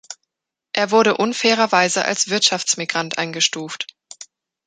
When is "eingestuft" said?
3.19-3.85